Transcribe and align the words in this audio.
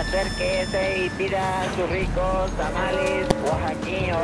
Acérquese 0.00 1.04
y 1.04 1.10
pida 1.10 1.62
sus 1.76 1.90
ricos 1.90 2.50
tamales 2.56 3.26
oaxaqueños. 3.44 4.18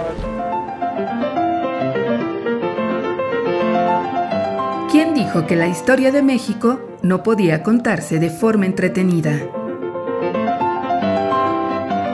¿Quién 4.91 5.13
dijo 5.13 5.47
que 5.47 5.55
la 5.55 5.69
historia 5.69 6.13
de 6.13 6.23
México 6.23 6.81
no 7.03 7.23
podía 7.23 7.63
contarse 7.63 8.19
de 8.19 8.31
forma 8.31 8.65
entretenida? 8.65 9.39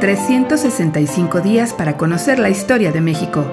365 0.00 1.40
días 1.40 1.72
para 1.72 1.96
conocer 1.96 2.40
la 2.40 2.50
historia 2.50 2.90
de 2.90 3.00
México. 3.00 3.46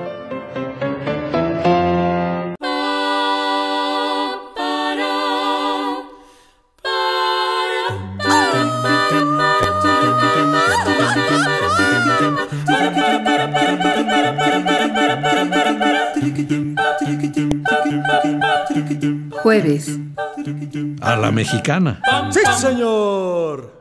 Jueves. 19.43 19.99
A 21.01 21.15
la 21.15 21.31
mexicana. 21.31 22.01
¡Sí, 22.29 22.39
señor! 22.57 23.73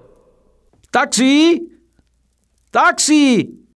¡Taxi! 0.90 1.68
¡Taxi! 2.70 3.66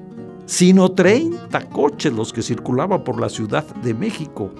sino 0.46 0.90
30 0.90 1.68
coches 1.68 2.12
los 2.12 2.32
que 2.32 2.42
circulaban 2.42 3.04
por 3.04 3.20
la 3.20 3.28
Ciudad 3.28 3.66
de 3.82 3.94
México 3.94 4.50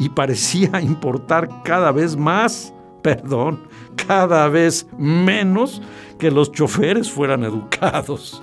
y 0.00 0.08
parecía 0.08 0.80
importar 0.80 1.62
cada 1.62 1.92
vez 1.92 2.16
más, 2.16 2.74
perdón, 3.02 3.60
cada 4.08 4.48
vez 4.48 4.88
menos 4.98 5.80
que 6.18 6.32
los 6.32 6.50
choferes 6.50 7.10
fueran 7.10 7.44
educados. 7.44 8.42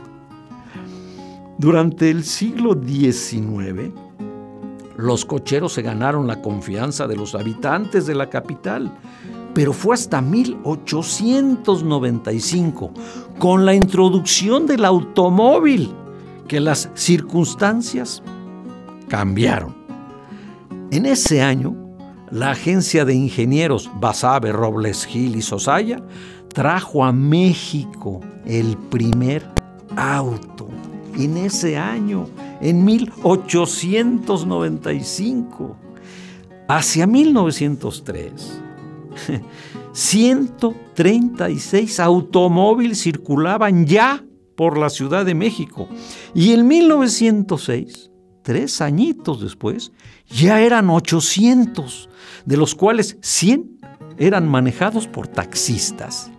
Durante 1.58 2.12
el 2.12 2.24
siglo 2.24 2.80
XIX, 2.80 3.92
los 4.96 5.26
cocheros 5.26 5.74
se 5.74 5.82
ganaron 5.82 6.28
la 6.28 6.40
confianza 6.42 7.08
de 7.08 7.16
los 7.16 7.34
habitantes 7.34 8.06
de 8.06 8.14
la 8.14 8.30
capital, 8.30 8.96
pero 9.56 9.74
fue 9.74 9.96
hasta 9.96 10.22
1895, 10.22 12.92
con 13.40 13.66
la 13.66 13.74
introducción 13.74 14.68
del 14.68 14.86
automóvil, 14.86 15.92
que 16.48 16.60
las 16.60 16.92
circunstancias 16.94 18.22
cambiaron. 19.08 19.77
En 20.90 21.06
ese 21.06 21.42
año, 21.42 21.76
la 22.32 22.52
agencia 22.52 23.04
de 23.04 23.14
ingenieros 23.14 23.92
Basabe 24.00 24.54
Robles 24.54 25.06
Gil 25.06 25.36
y 25.36 25.42
Sosaya 25.42 26.02
trajo 26.54 27.04
a 27.04 27.12
México 27.12 28.22
el 28.46 28.78
primer 28.90 29.46
auto. 29.98 30.70
En 31.18 31.36
ese 31.36 31.76
año, 31.78 32.28
en 32.62 32.86
1895. 32.86 35.76
Hacia 36.70 37.08
1903, 37.08 38.62
136 39.94 42.00
automóviles 42.00 43.02
circulaban 43.02 43.86
ya 43.86 44.24
por 44.56 44.78
la 44.78 44.90
Ciudad 44.90 45.26
de 45.26 45.34
México. 45.34 45.88
Y 46.34 46.52
en 46.52 46.68
1906, 46.68 48.12
tres 48.48 48.80
añitos 48.80 49.42
después, 49.42 49.92
ya 50.30 50.62
eran 50.62 50.90
800, 50.90 52.08
de 52.46 52.56
los 52.56 52.76
cuales 52.76 53.18
100 53.20 53.82
eran 54.18 54.48
manejados 54.48 55.06
por 55.06 55.28
taxistas. 55.28 56.32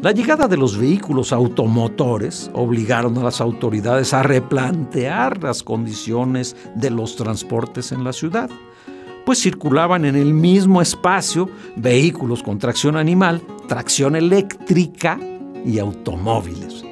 La 0.00 0.10
llegada 0.10 0.48
de 0.48 0.56
los 0.56 0.76
vehículos 0.76 1.32
automotores 1.32 2.50
obligaron 2.54 3.16
a 3.18 3.22
las 3.22 3.40
autoridades 3.40 4.12
a 4.12 4.24
replantear 4.24 5.40
las 5.40 5.62
condiciones 5.62 6.56
de 6.74 6.90
los 6.90 7.14
transportes 7.14 7.92
en 7.92 8.02
la 8.02 8.12
ciudad, 8.12 8.50
pues 9.24 9.40
circulaban 9.40 10.04
en 10.04 10.16
el 10.16 10.34
mismo 10.34 10.82
espacio 10.82 11.48
vehículos 11.76 12.42
con 12.42 12.58
tracción 12.58 12.96
animal, 12.96 13.40
tracción 13.68 14.16
eléctrica 14.16 15.20
y 15.64 15.78
automóviles. 15.78 16.84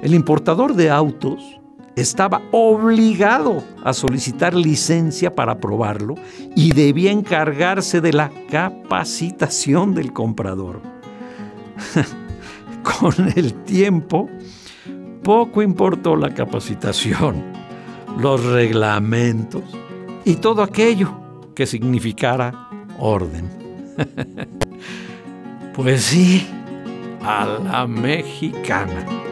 El 0.00 0.14
importador 0.14 0.72
de 0.72 0.88
autos 0.88 1.60
estaba 1.96 2.42
obligado 2.52 3.62
a 3.84 3.92
solicitar 3.92 4.54
licencia 4.54 5.34
para 5.34 5.58
probarlo 5.58 6.14
y 6.56 6.72
debía 6.72 7.10
encargarse 7.10 8.00
de 8.00 8.12
la 8.12 8.30
capacitación 8.50 9.94
del 9.94 10.12
comprador. 10.12 10.80
Con 12.82 13.32
el 13.36 13.54
tiempo, 13.64 14.28
poco 15.22 15.62
importó 15.62 16.16
la 16.16 16.34
capacitación, 16.34 17.42
los 18.18 18.44
reglamentos 18.44 19.62
y 20.24 20.36
todo 20.36 20.62
aquello 20.62 21.12
que 21.54 21.66
significara 21.66 22.68
orden. 22.98 23.48
pues 25.74 26.02
sí, 26.02 26.46
a 27.22 27.46
la 27.46 27.86
mexicana. 27.86 29.31